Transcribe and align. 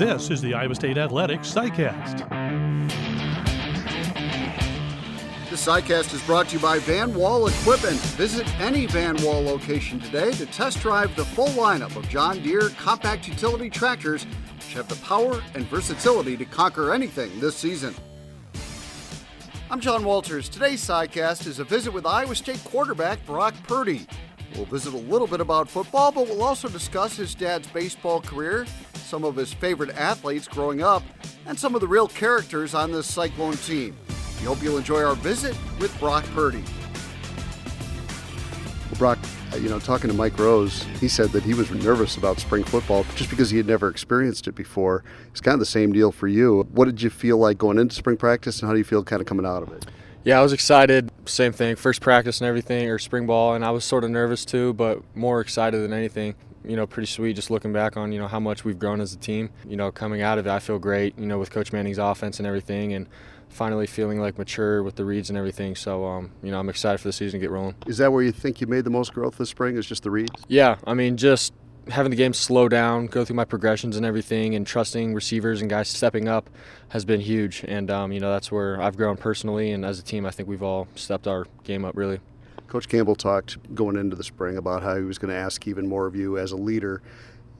This 0.00 0.30
is 0.30 0.40
the 0.40 0.54
Iowa 0.54 0.74
State 0.74 0.96
Athletics 0.96 1.52
CyCast. 1.52 2.26
This 5.50 5.66
CyCast 5.66 6.14
is 6.14 6.22
brought 6.22 6.48
to 6.48 6.56
you 6.56 6.62
by 6.62 6.78
Van 6.78 7.12
Wall 7.12 7.46
Equipment. 7.48 8.00
Visit 8.16 8.48
any 8.58 8.86
Van 8.86 9.22
Wall 9.22 9.42
location 9.42 10.00
today 10.00 10.32
to 10.32 10.46
test 10.46 10.80
drive 10.80 11.14
the 11.16 11.24
full 11.26 11.48
lineup 11.48 11.94
of 11.96 12.08
John 12.08 12.42
Deere 12.42 12.70
compact 12.78 13.28
utility 13.28 13.68
tractors, 13.68 14.24
which 14.56 14.72
have 14.72 14.88
the 14.88 14.96
power 15.04 15.42
and 15.54 15.66
versatility 15.66 16.34
to 16.38 16.46
conquer 16.46 16.94
anything 16.94 17.38
this 17.38 17.56
season. 17.56 17.94
I'm 19.70 19.80
John 19.80 20.02
Walters. 20.02 20.48
Today's 20.48 20.82
CyCast 20.82 21.46
is 21.46 21.58
a 21.58 21.64
visit 21.64 21.92
with 21.92 22.06
Iowa 22.06 22.34
State 22.34 22.64
quarterback 22.64 23.26
Brock 23.26 23.52
Purdy. 23.68 24.06
We'll 24.56 24.64
visit 24.64 24.94
a 24.94 24.96
little 24.96 25.26
bit 25.26 25.42
about 25.42 25.68
football, 25.68 26.10
but 26.10 26.26
we'll 26.26 26.42
also 26.42 26.70
discuss 26.70 27.16
his 27.16 27.34
dad's 27.34 27.68
baseball 27.68 28.22
career, 28.22 28.66
some 29.10 29.24
of 29.24 29.34
his 29.34 29.52
favorite 29.52 29.90
athletes 29.96 30.46
growing 30.46 30.82
up, 30.82 31.02
and 31.46 31.58
some 31.58 31.74
of 31.74 31.80
the 31.80 31.88
real 31.88 32.06
characters 32.06 32.74
on 32.74 32.92
this 32.92 33.08
Cyclone 33.08 33.54
team. 33.54 33.96
We 34.38 34.46
hope 34.46 34.62
you'll 34.62 34.78
enjoy 34.78 35.02
our 35.02 35.16
visit 35.16 35.56
with 35.80 35.98
Brock 35.98 36.24
Purdy. 36.32 36.62
Well, 38.88 38.98
Brock, 38.98 39.18
uh, 39.52 39.56
you 39.56 39.68
know, 39.68 39.80
talking 39.80 40.08
to 40.10 40.16
Mike 40.16 40.38
Rose, 40.38 40.84
he 41.00 41.08
said 41.08 41.30
that 41.30 41.42
he 41.42 41.54
was 41.54 41.72
nervous 41.72 42.16
about 42.16 42.38
spring 42.38 42.62
football 42.62 43.04
just 43.16 43.30
because 43.30 43.50
he 43.50 43.56
had 43.56 43.66
never 43.66 43.88
experienced 43.88 44.46
it 44.46 44.54
before. 44.54 45.02
It's 45.32 45.40
kind 45.40 45.54
of 45.54 45.60
the 45.60 45.66
same 45.66 45.92
deal 45.92 46.12
for 46.12 46.28
you. 46.28 46.68
What 46.70 46.84
did 46.84 47.02
you 47.02 47.10
feel 47.10 47.36
like 47.36 47.58
going 47.58 47.78
into 47.78 47.96
spring 47.96 48.16
practice, 48.16 48.60
and 48.60 48.68
how 48.68 48.72
do 48.74 48.78
you 48.78 48.84
feel 48.84 49.02
kind 49.02 49.20
of 49.20 49.26
coming 49.26 49.44
out 49.44 49.64
of 49.64 49.72
it? 49.72 49.86
Yeah, 50.22 50.38
I 50.38 50.42
was 50.42 50.52
excited. 50.52 51.10
Same 51.24 51.52
thing, 51.52 51.74
first 51.74 52.00
practice 52.00 52.40
and 52.40 52.46
everything, 52.46 52.88
or 52.88 53.00
spring 53.00 53.26
ball, 53.26 53.54
and 53.54 53.64
I 53.64 53.72
was 53.72 53.84
sort 53.84 54.04
of 54.04 54.10
nervous 54.10 54.44
too, 54.44 54.72
but 54.74 55.02
more 55.16 55.40
excited 55.40 55.82
than 55.82 55.92
anything. 55.92 56.36
You 56.64 56.76
know, 56.76 56.86
pretty 56.86 57.06
sweet 57.06 57.34
just 57.34 57.50
looking 57.50 57.72
back 57.72 57.96
on, 57.96 58.12
you 58.12 58.18
know, 58.18 58.28
how 58.28 58.40
much 58.40 58.64
we've 58.64 58.78
grown 58.78 59.00
as 59.00 59.12
a 59.12 59.16
team. 59.16 59.50
You 59.66 59.76
know, 59.76 59.90
coming 59.90 60.22
out 60.22 60.38
of 60.38 60.46
it, 60.46 60.50
I 60.50 60.58
feel 60.58 60.78
great, 60.78 61.18
you 61.18 61.26
know, 61.26 61.38
with 61.38 61.50
Coach 61.50 61.72
Manning's 61.72 61.98
offense 61.98 62.38
and 62.38 62.46
everything, 62.46 62.92
and 62.92 63.06
finally 63.48 63.86
feeling 63.86 64.20
like 64.20 64.38
mature 64.38 64.82
with 64.82 64.96
the 64.96 65.04
reads 65.04 65.28
and 65.28 65.38
everything. 65.38 65.74
So, 65.74 66.04
um, 66.04 66.30
you 66.42 66.50
know, 66.50 66.58
I'm 66.58 66.68
excited 66.68 66.98
for 66.98 67.08
the 67.08 67.12
season 67.12 67.40
to 67.40 67.44
get 67.44 67.50
rolling. 67.50 67.74
Is 67.86 67.98
that 67.98 68.12
where 68.12 68.22
you 68.22 68.32
think 68.32 68.60
you 68.60 68.66
made 68.66 68.84
the 68.84 68.90
most 68.90 69.12
growth 69.12 69.38
this 69.38 69.50
spring? 69.50 69.76
Is 69.76 69.86
just 69.86 70.02
the 70.02 70.10
reads? 70.10 70.30
Yeah, 70.48 70.76
I 70.86 70.94
mean, 70.94 71.16
just 71.16 71.52
having 71.88 72.10
the 72.10 72.16
game 72.16 72.32
slow 72.32 72.68
down, 72.68 73.06
go 73.06 73.24
through 73.24 73.36
my 73.36 73.44
progressions 73.44 73.96
and 73.96 74.06
everything, 74.06 74.54
and 74.54 74.66
trusting 74.66 75.14
receivers 75.14 75.60
and 75.60 75.68
guys 75.68 75.88
stepping 75.88 76.28
up 76.28 76.48
has 76.90 77.04
been 77.04 77.20
huge. 77.20 77.64
And 77.66 77.90
um, 77.90 78.12
you 78.12 78.20
know, 78.20 78.30
that's 78.30 78.52
where 78.52 78.80
I've 78.80 78.96
grown 78.96 79.16
personally, 79.16 79.72
and 79.72 79.84
as 79.84 79.98
a 79.98 80.02
team, 80.02 80.26
I 80.26 80.30
think 80.30 80.48
we've 80.48 80.62
all 80.62 80.88
stepped 80.94 81.26
our 81.26 81.46
game 81.64 81.84
up 81.84 81.96
really. 81.96 82.20
Coach 82.70 82.88
Campbell 82.88 83.16
talked 83.16 83.74
going 83.74 83.96
into 83.96 84.14
the 84.14 84.22
spring 84.22 84.56
about 84.56 84.84
how 84.84 84.96
he 84.96 85.02
was 85.02 85.18
going 85.18 85.34
to 85.34 85.36
ask 85.36 85.66
even 85.66 85.88
more 85.88 86.06
of 86.06 86.14
you 86.14 86.38
as 86.38 86.52
a 86.52 86.56
leader 86.56 87.02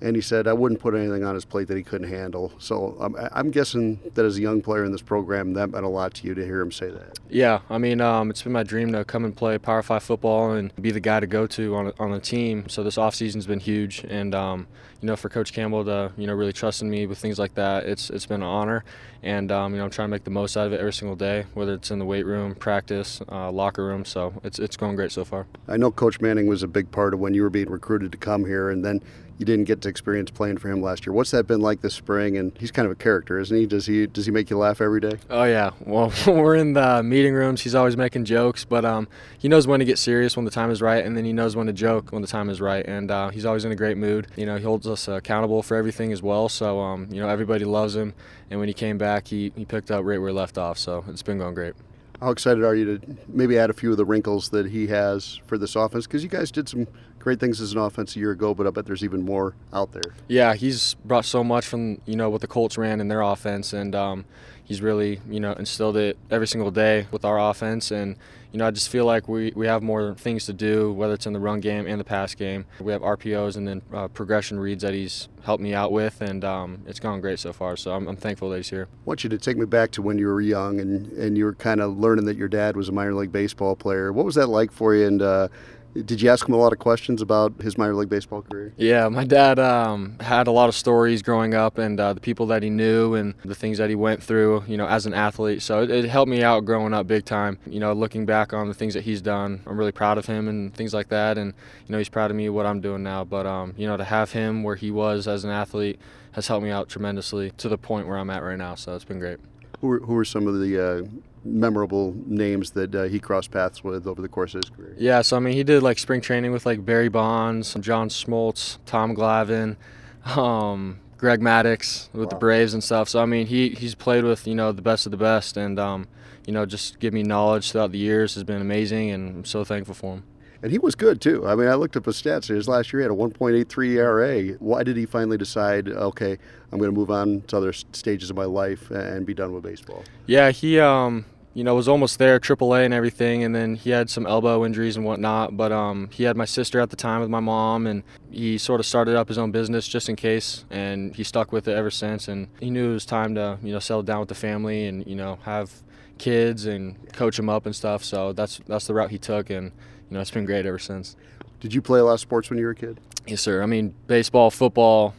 and 0.01 0.17
he 0.17 0.23
said 0.23 0.47
I 0.47 0.53
wouldn't 0.53 0.81
put 0.81 0.95
anything 0.95 1.25
on 1.25 1.35
his 1.35 1.45
plate 1.45 1.69
that 1.69 1.77
he 1.77 1.83
couldn't 1.83 2.09
handle. 2.09 2.53
So 2.59 2.97
um, 3.01 3.17
I'm 3.33 3.51
guessing 3.51 4.01
that 4.15 4.25
as 4.25 4.39
a 4.39 4.41
young 4.41 4.63
player 4.63 4.85
in 4.85 4.93
this 4.93 5.03
program, 5.03 5.55
that 5.55 5.71
meant 5.71 5.85
a 5.85 5.89
lot 5.89 6.15
to 6.15 6.27
you 6.27 6.35
to 6.35 6.45
hear 6.45 6.61
him 6.61 6.73
say 6.73 6.91
that. 6.91 7.19
Yeah, 7.29 7.61
I 7.69 7.79
mean, 7.79 8.01
um, 8.01 8.31
it's 8.31 8.43
been 8.43 8.53
my 8.53 8.63
dream 8.63 8.93
to 8.93 9.05
come 9.05 9.25
and 9.25 9.37
play 9.37 9.59
Power 9.59 9.83
Five 9.83 10.03
football 10.03 10.53
and 10.53 10.75
be 10.81 10.91
the 10.91 11.01
guy 11.01 11.21
to 11.21 11.27
go 11.27 11.47
to 11.49 11.77
on 11.77 11.87
a, 11.89 11.93
on 11.99 12.13
a 12.13 12.21
team. 12.21 12.69
So 12.69 12.83
this 12.83 12.97
offseason's 12.97 13.47
been 13.47 13.61
huge, 13.61 14.05
and 14.09 14.35
um, 14.35 14.67
you 15.01 15.07
know, 15.07 15.17
for 15.17 15.29
Coach 15.29 15.53
Campbell 15.53 15.85
to 15.85 16.13
you 16.17 16.27
know 16.27 16.35
really 16.35 16.53
trust 16.53 16.83
in 16.83 16.91
me 16.91 17.07
with 17.07 17.19
things 17.19 17.39
like 17.39 17.55
that, 17.55 17.85
it's 17.85 18.11
it's 18.11 18.27
been 18.27 18.43
an 18.43 18.49
honor, 18.49 18.85
and 19.23 19.51
um, 19.53 19.73
you 19.73 19.79
know 19.79 19.85
I'm 19.85 19.91
trying 19.91 20.09
to 20.09 20.11
make 20.11 20.25
the 20.25 20.31
most 20.31 20.57
out 20.57 20.67
of 20.67 20.73
it 20.73 20.81
every 20.81 20.93
single 20.93 21.17
day, 21.17 21.45
whether 21.55 21.75
it's 21.75 21.91
in 21.91 21.99
the 21.99 22.05
weight 22.05 22.27
room, 22.27 22.55
practice, 22.55 23.21
uh, 23.31 23.51
locker 23.51 23.85
room. 23.85 24.05
So 24.05 24.35
it's 24.45 24.59
it's 24.59 24.77
going 24.77 24.97
great 24.97 25.13
so 25.13 25.25
far. 25.25 25.47
I 25.69 25.77
know 25.77 25.91
Coach 25.91 26.21
Manning 26.21 26.47
was 26.47 26.63
a 26.63 26.69
big 26.69 26.91
part 26.91 27.15
of 27.15 27.21
when 27.21 27.35
you 27.35 27.43
were 27.43 27.51
being 27.51 27.71
recruited 27.71 28.13
to 28.13 28.19
come 28.19 28.45
here, 28.45 28.71
and 28.71 28.85
then 28.85 29.03
you 29.41 29.47
didn't 29.47 29.65
get 29.65 29.81
to 29.81 29.89
experience 29.89 30.31
playing 30.31 30.59
for 30.59 30.69
him 30.69 30.83
last 30.83 31.07
year. 31.07 31.15
What's 31.15 31.31
that 31.31 31.47
been 31.47 31.63
like 31.63 31.81
this 31.81 31.95
spring? 31.95 32.37
And 32.37 32.53
he's 32.59 32.71
kind 32.71 32.85
of 32.85 32.93
a 32.93 32.95
character, 32.95 33.39
isn't 33.39 33.57
he? 33.57 33.65
Does 33.65 33.87
he 33.87 34.07
does 34.07 34.27
he 34.27 34.33
make 34.33 34.51
you 34.51 34.59
laugh 34.59 34.83
every 34.83 35.01
day? 35.01 35.19
Oh 35.31 35.45
yeah. 35.45 35.71
Well, 35.81 36.13
we're 36.27 36.57
in 36.57 36.75
the 36.75 37.03
meeting 37.03 37.33
rooms. 37.33 37.63
He's 37.63 37.75
always 37.75 37.97
making 37.97 38.27
jokes, 38.27 38.67
but 38.67 38.85
um, 38.85 39.09
he 39.39 39.49
knows 39.49 39.67
when 39.67 39.81
to 39.81 39.87
get 39.87 39.99
serious 39.99 40.37
when 40.37 40.45
the 40.45 40.51
time 40.51 40.71
is 40.71 40.83
right, 40.83 41.03
and 41.03 41.17
then 41.17 41.25
he 41.25 41.33
knows 41.33 41.57
when 41.57 41.67
to 41.69 41.73
joke 41.73 42.13
when 42.13 42.21
the 42.21 42.29
time 42.29 42.51
is 42.51 42.61
right. 42.61 42.85
And 42.87 43.11
uh, 43.11 43.31
he's 43.31 43.47
always 43.47 43.65
in 43.65 43.73
a 43.73 43.77
great 43.77 43.97
mood. 43.97 44.27
You 44.37 44.45
know, 44.45 44.59
he 44.59 44.63
holds 44.63 44.87
us 44.87 45.09
accountable 45.09 45.63
for 45.63 45.75
everything 45.75 46.13
as 46.13 46.21
well. 46.21 46.51
So 46.51 46.79
um, 46.79 47.09
you 47.11 47.23
know, 47.23 47.29
everybody 47.29 47.65
loves 47.65 47.97
him. 47.97 48.13
And 48.51 48.61
when 48.61 48.69
he 48.69 48.75
came 48.75 48.99
back, 48.99 49.29
he 49.29 49.53
he 49.57 49.65
picked 49.65 49.91
up 49.91 50.05
right 50.05 50.21
where 50.21 50.29
he 50.29 50.35
left 50.35 50.59
off. 50.59 50.77
So 50.77 51.03
it's 51.09 51.23
been 51.23 51.39
going 51.39 51.55
great. 51.55 51.75
How 52.21 52.31
excited 52.31 52.63
are 52.63 52.75
you 52.75 52.99
to 52.99 53.17
maybe 53.29 53.59
add 53.59 53.71
a 53.71 53.73
few 53.73 53.91
of 53.91 53.97
the 53.97 54.05
wrinkles 54.05 54.51
that 54.51 54.67
he 54.67 54.89
has 54.89 55.41
for 55.47 55.57
this 55.57 55.75
offense? 55.75 56.07
Because 56.07 56.23
you 56.23 56.29
guys 56.29 56.51
did 56.51 56.69
some 56.69 56.87
great 57.21 57.39
things 57.39 57.61
as 57.61 57.73
an 57.73 57.79
offense 57.79 58.17
a 58.17 58.19
year 58.19 58.33
ago, 58.33 58.55
but 58.55 58.67
I 58.67 58.71
bet 58.71 58.87
there's 58.87 59.05
even 59.05 59.25
more 59.25 59.55
out 59.73 59.93
there. 59.93 60.15
Yeah, 60.27 60.55
he's 60.55 60.95
brought 61.05 61.25
so 61.25 61.45
much 61.45 61.67
from 61.67 62.01
you 62.07 62.17
know 62.17 62.29
what 62.29 62.41
the 62.41 62.49
Colts 62.49 62.77
ran 62.77 63.01
in 63.01 63.09
their 63.09 63.21
offense, 63.21 63.73
and 63.73 63.95
um, 63.95 64.25
he's 64.71 64.81
really 64.81 65.21
you 65.29 65.41
know 65.41 65.53
instilled 65.55 65.97
it 65.97 66.17
every 66.31 66.47
single 66.47 66.71
day 66.71 67.05
with 67.11 67.25
our 67.25 67.41
offense 67.41 67.91
and 67.91 68.15
you 68.53 68.59
know 68.61 68.69
I 68.69 68.71
just 68.71 68.89
feel 68.89 69.05
like 69.05 69.27
we, 69.27 69.53
we 69.57 69.67
have 69.67 69.83
more 69.83 70.15
things 70.15 70.47
to 70.47 70.53
do 70.53 70.93
whether 70.93 71.15
it's 71.15 71.27
in 71.27 71.33
the 71.33 71.41
run 71.41 71.59
game 71.59 71.89
and 71.89 71.99
the 71.99 72.05
pass 72.05 72.37
game 72.37 72.67
we 72.79 72.93
have 72.93 73.03
RPOs 73.03 73.57
and 73.57 73.67
then 73.67 73.83
uh, 73.93 74.07
progression 74.07 74.61
reads 74.61 74.83
that 74.85 74.95
he's 74.95 75.29
helped 75.43 75.61
me 75.61 75.75
out 75.75 75.91
with 75.91 76.21
and 76.21 76.45
um, 76.45 76.85
it's 76.87 77.01
gone 77.01 77.21
great 77.21 77.41
so 77.41 77.53
far 77.53 77.77
so 77.77 77.91
I'm, 77.91 78.07
I'm, 78.07 78.17
thankful 78.17 78.49
that 78.51 78.59
he's 78.59 78.71
here. 78.71 78.87
I 78.93 79.03
want 79.07 79.25
you 79.25 79.31
to 79.31 79.39
take 79.39 79.57
me 79.57 79.67
back 79.67 79.91
to 79.93 80.03
when 80.03 80.19
you 80.19 80.29
were 80.29 80.41
young 80.41 80.79
and, 80.79 81.11
and 81.15 81.37
you 81.37 81.47
were 81.47 81.55
kind 81.55 81.81
of 81.81 81.99
learning 81.99 82.27
that 82.27 82.37
your 82.37 82.49
dad 82.49 82.77
was 82.77 82.89
a 82.89 82.93
minor 82.93 83.15
league 83.15 83.33
baseball 83.33 83.75
player 83.75 84.13
what 84.13 84.25
was 84.25 84.37
that 84.37 84.47
like 84.47 84.71
for 84.71 84.95
you 84.95 85.05
and 85.05 85.21
uh, 85.21 85.49
did 85.95 86.23
you 86.23 86.31
ask 86.31 86.47
him 86.49 86.55
a 86.55 86.57
lot 86.57 86.73
of 86.73 86.79
questions 86.79 87.21
about 87.21 87.61
his 87.61 87.77
minor 87.77 87.95
league 87.95 88.09
baseball 88.09 88.43
career? 88.43 88.73
Yeah, 88.77 89.09
my 89.09 89.25
dad 89.25 89.59
um, 89.59 90.17
had 90.21 90.47
a 90.47 90.51
lot 90.51 90.69
of 90.69 90.75
stories 90.75 91.23
growing 91.23 91.55
up 91.55 91.79
and 91.79 91.99
uh, 91.99 92.13
the 92.13 92.21
people 92.21 92.47
that 92.47 92.63
he 92.63 92.71
knew 92.71 93.15
and 93.15 93.35
the 93.45 93.55
things 93.55 93.79
that 93.79 93.89
he 93.89 93.97
went 93.97 94.23
through, 94.23 94.65
you 94.69 94.77
know, 94.77 94.87
as 94.87 95.07
an 95.07 95.15
athlete. 95.15 95.63
So 95.63 95.83
it, 95.83 95.91
it, 95.91 96.05
helped 96.05 96.31
me 96.31 96.43
out 96.43 96.65
growing 96.65 96.95
up 96.95 97.07
big 97.07 97.25
time. 97.25 97.59
You 97.67 97.81
know, 97.81 97.93
looking 97.93 98.25
back 98.25 98.53
on 98.53 98.69
the 98.69 98.75
things 98.75 98.95
that 98.95 99.05
he's 99.05 99.21
done, 99.21 99.63
I'm 99.67 99.77
really 99.79 99.93
proud 99.93 100.19
of 100.19 100.27
him 100.27 100.49
and 100.49 100.73
things 100.75 100.95
like 100.95 101.09
that. 101.09 101.39
And, 101.39 101.55
you 101.87 101.93
know, 101.93 101.99
he's 101.99 102.09
proud 102.09 102.31
of 102.31 102.37
me 102.37 102.49
what 102.49 102.67
I'm 102.67 102.81
doing 102.81 103.03
now. 103.03 103.25
But, 103.25 103.47
um, 103.47 103.75
you 103.77 103.87
know, 103.87 103.97
to 103.97 104.05
have 104.05 104.33
him 104.33 104.63
where 104.63 104.77
he 104.77 104.91
was 104.91 105.27
as 105.27 105.45
an 105.45 105.51
athlete 105.51 105.99
has 106.33 106.47
helped 106.47 106.65
me 106.65 106.71
out 106.71 106.89
tremendously 106.89 107.51
to 107.59 107.69
the 107.69 107.79
point 107.79 108.07
where 108.07 108.17
I'm 108.17 108.31
at 108.31 108.43
right 108.43 108.59
now. 108.59 108.77
So 108.77 108.95
it's 108.95 109.05
been 109.05 109.19
great. 109.19 109.39
Who 109.81 109.91
are, 109.93 109.99
who 110.01 110.17
are 110.17 110.25
some 110.25 110.47
of 110.47 110.61
the 110.61 110.79
uh, 110.79 111.03
memorable 111.45 112.15
names 112.27 112.73
that 112.73 112.95
uh, 112.95 113.05
he 113.05 113.19
crossed 113.19 113.51
paths 113.51 113.83
with 113.83 114.07
over 114.07 114.21
the 114.21 114.29
course 114.29 114.55
of 114.55 114.63
his 114.63 114.71
career? 114.71 114.95
Yeah, 114.99 115.23
so 115.23 115.37
I 115.37 115.41
mean, 115.41 115.55
he 115.55 115.65
did 115.65 115.83
like 115.83 115.99
spring 115.99 116.21
training 116.21 116.53
with 116.53 116.67
like 116.67 116.85
Barry 116.85 117.09
Bonds, 117.09 117.75
John 117.81 118.09
Smoltz, 118.09 118.79
Tom 118.87 119.15
Glavine, 119.15 119.77
um, 120.37 121.01
Greg 121.17 121.41
Maddux 121.41 122.09
with 122.13 122.25
wow. 122.25 122.31
the 122.31 122.37
Braves 122.37 122.75
and 122.75 122.83
stuff. 122.83 123.09
So 123.09 123.21
I 123.21 123.27
mean, 123.27 123.47
he 123.47 123.71
he's 123.71 123.95
played 123.95 124.25
with 124.25 124.47
you 124.47 124.55
know 124.55 124.73
the 124.73 124.83
best 124.83 125.07
of 125.07 125.13
the 125.13 125.19
best, 125.19 125.57
and 125.57 125.79
um, 125.79 126.09
you 126.47 126.53
know 126.53 126.67
just 126.67 126.99
give 126.99 127.13
me 127.13 127.23
knowledge 127.23 127.73
throughout 127.73 127.93
the 127.93 127.99
years 127.99 128.35
has 128.35 128.45
been 128.45 128.61
amazing, 128.61 129.11
and 129.11 129.37
I'm 129.37 129.45
so 129.45 129.65
thankful 129.65 129.95
for 129.95 130.15
him. 130.15 130.25
And 130.63 130.71
he 130.71 130.79
was 130.79 130.95
good 130.95 131.21
too. 131.21 131.47
I 131.47 131.55
mean, 131.55 131.69
I 131.69 131.75
looked 131.75 131.97
up 131.97 132.05
his 132.05 132.21
stats. 132.21 132.49
His 132.49 132.69
last 132.69 132.93
year 132.93 133.01
he 133.01 133.05
had 133.05 133.13
a 133.13 133.15
1.83 133.15 133.97
ERA. 133.97 134.49
Why 134.59 134.83
did 134.83 134.97
he 134.97 135.07
finally 135.07 135.39
decide, 135.39 135.89
okay, 135.89 136.37
I'm 136.71 136.79
going 136.79 136.91
to 136.91 136.97
move 136.97 137.11
on 137.11 137.43
to 137.49 137.57
other 137.57 137.73
stages 137.73 138.31
of 138.31 138.37
my 138.37 138.45
life 138.45 138.91
and 138.91 139.25
be 139.25 139.35
done 139.35 139.53
with 139.53 139.63
baseball? 139.63 140.05
Yeah, 140.27 140.51
he, 140.51 140.79
um, 140.79 141.25
you 141.55 141.65
know, 141.65 141.75
was 141.75 141.89
almost 141.89 142.19
there, 142.19 142.39
AAA 142.39 142.85
and 142.85 142.95
everything, 142.95 143.43
and 143.43 143.55
then 143.55 143.75
he 143.75 143.91
had 143.91 144.09
some 144.09 144.27
elbow 144.27 144.65
injuries 144.65 144.97
and 144.97 145.05
whatnot. 145.05 145.57
But 145.57 145.73
um, 145.73 146.09
he 146.13 146.25
had 146.25 146.37
my 146.37 146.45
sister 146.45 146.79
at 146.79 146.91
the 146.91 146.97
time 146.97 147.21
with 147.21 147.31
my 147.31 147.41
mom, 147.41 147.87
and 147.87 148.05
he 148.31 148.57
sort 148.57 148.81
of 148.81 148.87
started 148.87 149.17
up 149.17 149.29
his 149.29 149.39
own 149.39 149.51
business 149.51 149.89
just 149.89 150.09
in 150.09 150.15
case, 150.15 150.65
and 150.71 151.15
he 151.17 151.25
stuck 151.25 151.51
with 151.53 151.67
it 151.67 151.77
ever 151.77 151.91
since. 151.91 152.29
And 152.29 152.49
he 152.61 152.71
knew 152.71 152.91
it 152.91 152.95
was 152.95 153.07
time 153.07 153.35
to, 153.35 153.59
you 153.63 153.73
know, 153.73 153.81
settle 153.81 154.03
down 154.03 154.21
with 154.21 154.29
the 154.29 154.35
family 154.35 154.87
and 154.87 155.05
you 155.07 155.17
know 155.17 155.39
have 155.43 155.73
kids 156.19 156.67
and 156.67 157.13
coach 157.15 157.37
them 157.37 157.49
up 157.49 157.67
and 157.67 157.75
stuff. 157.75 158.05
So 158.05 158.33
that's 158.33 158.61
that's 158.69 158.87
the 158.87 158.95
route 158.95 159.11
he 159.11 159.19
took, 159.19 159.51
and 159.51 159.73
you 160.11 160.15
know, 160.15 160.21
it's 160.21 160.31
been 160.31 160.45
great 160.45 160.67
ever 160.67 160.79
since. 160.79 161.17
Did 161.61 161.73
you 161.73 161.81
play 161.81 162.01
a 162.01 162.05
lot 162.05 162.15
of 162.15 162.21
sports 162.21 162.51
when 162.51 162.59
you 162.59 162.65
were 162.65 162.73
a 162.73 162.75
kid? 162.75 162.99
Yes, 163.27 163.41
sir. 163.41 163.63
I 163.63 163.67
mean, 163.67 163.95
baseball, 164.07 164.51
football, 164.51 165.15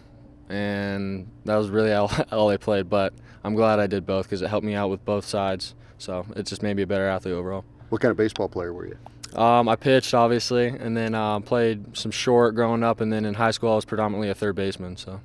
and 0.50 1.28
that 1.46 1.56
was 1.56 1.70
really 1.70 1.94
all, 1.94 2.12
all 2.32 2.50
I 2.50 2.58
played. 2.58 2.90
But 2.90 3.14
I'm 3.44 3.56
glad 3.56 3.80
I 3.80 3.88
did 3.88 4.06
both 4.06 4.26
because 4.26 4.42
it 4.42 4.50
helped 4.50 4.66
me 4.66 4.76
out 4.76 4.90
with 4.90 5.04
both 5.06 5.26
sides. 5.26 5.76
So 5.98 6.26
it 6.36 6.46
just 6.46 6.64
made 6.64 6.76
me 6.76 6.84
a 6.84 6.88
better 6.88 7.08
athlete 7.08 7.34
overall. 7.34 7.64
What 7.90 8.02
kind 8.02 8.12
of 8.12 8.18
baseball 8.18 8.50
player 8.50 8.74
were 8.74 8.88
you? 8.88 8.98
Um, 9.40 9.70
I 9.70 9.76
pitched, 9.78 10.14
obviously, 10.14 10.68
and 10.68 10.98
then 10.98 11.16
uh, 11.16 11.40
played 11.40 11.96
some 11.96 12.12
short 12.12 12.56
growing 12.56 12.84
up, 12.84 13.00
and 13.00 13.14
then 13.14 13.24
in 13.24 13.36
high 13.36 13.52
school 13.52 13.72
I 13.72 13.76
was 13.76 13.86
predominantly 13.86 14.30
a 14.30 14.36
third 14.36 14.56
baseman. 14.56 14.98
So. 14.98 15.22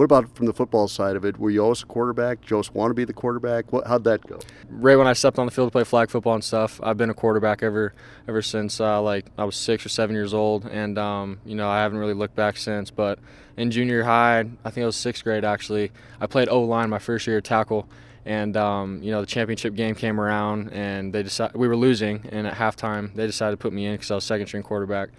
What 0.00 0.04
about 0.06 0.34
from 0.34 0.46
the 0.46 0.54
football 0.54 0.88
side 0.88 1.14
of 1.14 1.26
it? 1.26 1.38
Were 1.38 1.50
you 1.50 1.62
always 1.62 1.82
a 1.82 1.84
quarterback? 1.84 2.40
Did 2.40 2.48
you 2.48 2.56
always 2.56 2.72
want 2.72 2.88
to 2.88 2.94
be 2.94 3.04
the 3.04 3.12
quarterback? 3.12 3.70
What, 3.70 3.86
how'd 3.86 4.04
that 4.04 4.26
go? 4.26 4.38
Right 4.70 4.96
when 4.96 5.06
I 5.06 5.12
stepped 5.12 5.38
on 5.38 5.44
the 5.44 5.52
field 5.52 5.68
to 5.68 5.72
play 5.72 5.84
flag 5.84 6.08
football 6.08 6.32
and 6.32 6.42
stuff, 6.42 6.80
I've 6.82 6.96
been 6.96 7.10
a 7.10 7.14
quarterback 7.14 7.62
ever 7.62 7.92
ever 8.26 8.40
since 8.40 8.80
uh, 8.80 9.02
like 9.02 9.26
I 9.36 9.44
was 9.44 9.56
six 9.56 9.84
or 9.84 9.90
seven 9.90 10.16
years 10.16 10.32
old, 10.32 10.64
and 10.64 10.96
um, 10.96 11.38
you 11.44 11.54
know 11.54 11.68
I 11.68 11.82
haven't 11.82 11.98
really 11.98 12.14
looked 12.14 12.34
back 12.34 12.56
since. 12.56 12.90
But 12.90 13.18
in 13.58 13.70
junior 13.70 14.02
high, 14.02 14.38
I 14.64 14.70
think 14.70 14.84
it 14.84 14.86
was 14.86 14.96
sixth 14.96 15.22
grade 15.22 15.44
actually, 15.44 15.92
I 16.18 16.26
played 16.26 16.48
O 16.48 16.62
line 16.62 16.88
my 16.88 16.98
first 16.98 17.26
year 17.26 17.42
tackle, 17.42 17.86
and 18.24 18.56
um, 18.56 19.02
you 19.02 19.10
know 19.10 19.20
the 19.20 19.26
championship 19.26 19.74
game 19.74 19.94
came 19.94 20.18
around, 20.18 20.70
and 20.72 21.12
they 21.12 21.22
decided 21.22 21.54
we 21.58 21.68
were 21.68 21.76
losing, 21.76 22.26
and 22.32 22.46
at 22.46 22.54
halftime 22.54 23.14
they 23.14 23.26
decided 23.26 23.50
to 23.50 23.56
put 23.58 23.74
me 23.74 23.84
in 23.84 23.96
because 23.96 24.10
I 24.10 24.14
was 24.14 24.24
second 24.24 24.46
string 24.46 24.62
quarterback 24.62 25.10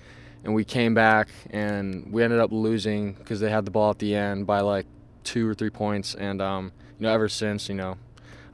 and 0.43 0.53
we 0.53 0.63
came 0.63 0.93
back 0.93 1.29
and 1.49 2.11
we 2.11 2.23
ended 2.23 2.39
up 2.39 2.51
losing 2.51 3.13
because 3.13 3.39
they 3.39 3.49
had 3.49 3.65
the 3.65 3.71
ball 3.71 3.91
at 3.91 3.99
the 3.99 4.15
end 4.15 4.47
by 4.47 4.61
like 4.61 4.85
two 5.23 5.47
or 5.47 5.53
three 5.53 5.69
points, 5.69 6.15
and 6.15 6.41
um, 6.41 6.71
you 6.99 7.05
know, 7.05 7.13
ever 7.13 7.29
since, 7.29 7.69
you 7.69 7.75
know, 7.75 7.97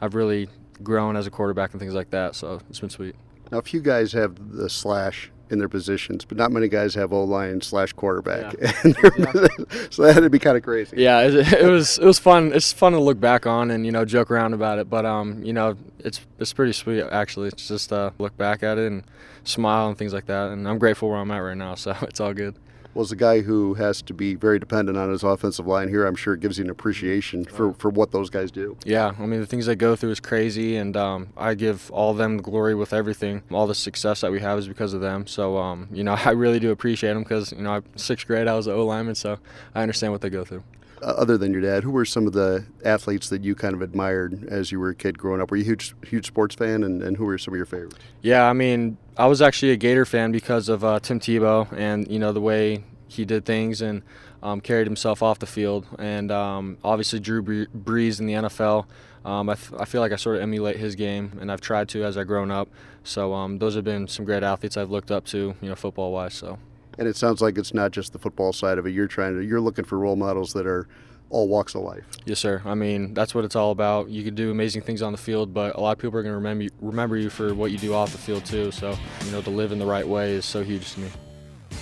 I've 0.01 0.15
really 0.15 0.49
grown 0.83 1.15
as 1.15 1.27
a 1.27 1.31
quarterback 1.31 1.71
and 1.71 1.79
things 1.79 1.93
like 1.93 2.09
that. 2.11 2.35
So 2.35 2.61
it's 2.69 2.79
been 2.79 2.89
sweet. 2.89 3.15
Now, 3.51 3.59
a 3.59 3.61
few 3.61 3.81
guys 3.81 4.11
have 4.13 4.51
the 4.51 4.69
slash 4.69 5.31
in 5.49 5.59
their 5.59 5.69
positions, 5.69 6.25
but 6.25 6.37
not 6.37 6.51
many 6.51 6.67
guys 6.67 6.95
have 6.95 7.13
O 7.13 7.23
line 7.23 7.61
slash 7.61 7.93
quarterback. 7.93 8.55
Yeah. 8.59 8.71
yeah. 9.17 9.47
so 9.89 10.03
that'd 10.03 10.31
be 10.31 10.39
kind 10.39 10.57
of 10.57 10.63
crazy. 10.63 10.97
Yeah, 10.97 11.21
it, 11.21 11.53
it, 11.53 11.69
was 11.69 11.97
it 11.97 12.05
was 12.05 12.19
fun. 12.19 12.51
It's 12.53 12.73
fun 12.73 12.93
to 12.93 12.99
look 12.99 13.19
back 13.19 13.45
on 13.45 13.71
and 13.71 13.85
you 13.85 13.91
know 13.91 14.05
joke 14.05 14.31
around 14.31 14.53
about 14.53 14.79
it. 14.79 14.89
But 14.89 15.05
um, 15.05 15.43
you 15.43 15.53
know, 15.53 15.75
it's 15.99 16.21
it's 16.39 16.53
pretty 16.53 16.73
sweet 16.73 17.01
actually. 17.01 17.49
It's 17.49 17.67
just 17.67 17.91
uh, 17.93 18.11
look 18.17 18.35
back 18.37 18.63
at 18.63 18.77
it 18.77 18.87
and 18.87 19.03
smile 19.43 19.87
and 19.89 19.97
things 19.97 20.13
like 20.13 20.25
that. 20.27 20.49
And 20.49 20.67
I'm 20.67 20.79
grateful 20.79 21.09
where 21.09 21.17
I'm 21.17 21.31
at 21.31 21.39
right 21.39 21.57
now, 21.57 21.75
so 21.75 21.95
it's 22.01 22.19
all 22.19 22.33
good 22.33 22.55
well, 22.97 23.03
as 23.03 23.11
a 23.11 23.15
guy 23.15 23.41
who 23.41 23.75
has 23.75 24.01
to 24.01 24.11
be 24.11 24.33
very 24.33 24.57
dependent 24.57 24.97
on 24.97 25.11
his 25.11 25.21
offensive 25.21 25.67
line 25.67 25.87
here, 25.87 26.07
I'm 26.07 26.15
sure 26.15 26.33
it 26.33 26.39
gives 26.39 26.57
you 26.57 26.63
an 26.63 26.71
appreciation 26.71 27.45
for, 27.45 27.73
for 27.73 27.91
what 27.91 28.09
those 28.11 28.31
guys 28.31 28.49
do. 28.49 28.75
Yeah, 28.85 29.13
I 29.19 29.27
mean, 29.27 29.39
the 29.39 29.45
things 29.45 29.67
they 29.67 29.75
go 29.75 29.95
through 29.95 30.09
is 30.09 30.19
crazy, 30.19 30.77
and 30.77 30.97
um, 30.97 31.27
I 31.37 31.53
give 31.53 31.91
all 31.91 32.09
of 32.09 32.17
them 32.17 32.37
glory 32.37 32.73
with 32.73 32.93
everything. 32.93 33.43
All 33.51 33.67
the 33.67 33.75
success 33.75 34.21
that 34.21 34.31
we 34.31 34.39
have 34.39 34.57
is 34.57 34.67
because 34.67 34.95
of 34.95 35.01
them. 35.01 35.27
So, 35.27 35.59
um, 35.59 35.87
you 35.91 36.03
know, 36.03 36.13
I 36.25 36.31
really 36.31 36.59
do 36.59 36.71
appreciate 36.71 37.13
them 37.13 37.21
because, 37.21 37.51
you 37.51 37.61
know, 37.61 37.83
sixth 37.97 38.25
grade, 38.25 38.47
I 38.47 38.55
was 38.55 38.65
an 38.65 38.73
O 38.73 38.83
lineman, 38.83 39.13
so 39.13 39.37
I 39.75 39.83
understand 39.83 40.11
what 40.11 40.21
they 40.21 40.31
go 40.31 40.43
through. 40.43 40.63
Uh, 41.01 41.05
other 41.05 41.37
than 41.37 41.51
your 41.51 41.61
dad, 41.61 41.83
who 41.83 41.91
were 41.91 42.05
some 42.05 42.25
of 42.25 42.33
the 42.33 42.65
athletes 42.83 43.29
that 43.29 43.43
you 43.43 43.53
kind 43.53 43.73
of 43.75 43.81
admired 43.81 44.47
as 44.47 44.71
you 44.71 44.79
were 44.79 44.89
a 44.89 44.95
kid 44.95 45.17
growing 45.17 45.41
up? 45.41 45.51
Were 45.51 45.57
you 45.57 45.63
a 45.63 45.65
huge, 45.65 45.95
huge 46.05 46.25
sports 46.25 46.55
fan, 46.55 46.83
and, 46.83 47.03
and 47.03 47.17
who 47.17 47.25
were 47.25 47.37
some 47.37 47.53
of 47.53 47.57
your 47.57 47.65
favorites? 47.65 47.97
Yeah, 48.21 48.49
I 48.49 48.53
mean, 48.53 48.97
I 49.15 49.27
was 49.27 49.41
actually 49.41 49.71
a 49.71 49.77
Gator 49.77 50.05
fan 50.05 50.31
because 50.31 50.69
of 50.69 50.83
uh, 50.83 50.99
Tim 50.99 51.19
Tebow 51.19 51.71
and 51.77 52.07
you 52.07 52.19
know 52.19 52.31
the 52.31 52.41
way 52.41 52.83
he 53.07 53.25
did 53.25 53.45
things 53.45 53.81
and 53.81 54.01
um, 54.43 54.61
carried 54.61 54.87
himself 54.87 55.23
off 55.23 55.39
the 55.39 55.45
field. 55.45 55.85
And 55.97 56.31
um, 56.31 56.77
obviously, 56.83 57.19
Drew 57.19 57.43
Brees 57.43 58.19
in 58.19 58.25
the 58.25 58.33
NFL. 58.33 58.85
Um, 59.25 59.49
I, 59.49 59.53
f- 59.53 59.73
I 59.77 59.85
feel 59.85 60.01
like 60.01 60.11
I 60.11 60.15
sort 60.15 60.37
of 60.37 60.41
emulate 60.41 60.77
his 60.77 60.95
game, 60.95 61.37
and 61.41 61.51
I've 61.51 61.61
tried 61.61 61.89
to 61.89 62.03
as 62.03 62.17
I've 62.17 62.27
grown 62.27 62.49
up. 62.49 62.69
So 63.03 63.33
um, 63.33 63.59
those 63.59 63.75
have 63.75 63.83
been 63.83 64.07
some 64.07 64.25
great 64.25 64.43
athletes 64.43 64.77
I've 64.77 64.89
looked 64.89 65.11
up 65.11 65.25
to, 65.27 65.55
you 65.61 65.69
know, 65.69 65.75
football 65.75 66.11
wise. 66.11 66.33
So. 66.33 66.59
And 66.97 67.07
it 67.07 67.15
sounds 67.15 67.41
like 67.41 67.57
it's 67.57 67.73
not 67.73 67.91
just 67.91 68.13
the 68.13 68.19
football 68.19 68.53
side 68.53 68.77
of 68.77 68.87
it. 68.87 68.91
You're 68.91 69.07
trying 69.07 69.37
to 69.37 69.45
you're 69.45 69.61
looking 69.61 69.85
for 69.85 69.97
role 69.97 70.15
models 70.15 70.53
that 70.53 70.65
are 70.65 70.87
all 71.29 71.47
walks 71.47 71.75
of 71.75 71.81
life. 71.81 72.05
Yes, 72.25 72.39
sir. 72.39 72.61
I 72.65 72.73
mean, 72.73 73.13
that's 73.13 73.35
what 73.35 73.43
it's 73.43 73.55
all 73.55 73.71
about. 73.71 74.09
You 74.09 74.23
can 74.23 74.35
do 74.35 74.49
amazing 74.51 74.81
things 74.83 75.01
on 75.01 75.11
the 75.11 75.17
field, 75.17 75.53
but 75.53 75.75
a 75.75 75.79
lot 75.79 75.91
of 75.91 75.97
people 75.97 76.17
are 76.17 76.23
going 76.23 76.31
to 76.31 76.37
remember 76.37 76.63
you, 76.63 76.69
remember 76.81 77.17
you 77.17 77.29
for 77.29 77.53
what 77.53 77.71
you 77.71 77.77
do 77.77 77.93
off 77.93 78.11
the 78.11 78.17
field 78.17 78.45
too. 78.45 78.71
So, 78.71 78.95
you 79.25 79.31
know, 79.31 79.41
to 79.41 79.49
live 79.49 79.71
in 79.71 79.79
the 79.79 79.85
right 79.85 80.07
way 80.07 80.31
is 80.31 80.45
so 80.45 80.63
huge 80.63 80.93
to 80.93 81.01
me. 81.01 81.09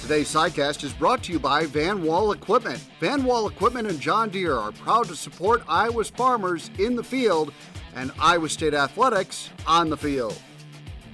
Today's 0.01 0.33
sidecast 0.33 0.83
is 0.83 0.94
brought 0.94 1.23
to 1.23 1.31
you 1.31 1.39
by 1.39 1.65
Van 1.65 2.03
Wall 2.03 2.31
Equipment. 2.31 2.79
Van 3.00 3.23
Wall 3.23 3.47
Equipment 3.47 3.88
and 3.88 4.00
John 4.00 4.29
Deere 4.29 4.57
are 4.57 4.71
proud 4.71 5.07
to 5.07 5.15
support 5.15 5.63
Iowa's 5.67 6.09
farmers 6.09 6.69
in 6.77 6.95
the 6.95 7.03
field 7.03 7.53
and 7.95 8.12
Iowa 8.19 8.50
State 8.50 8.73
athletics 8.73 9.50
on 9.65 9.89
the 9.89 9.97
field. 9.97 10.39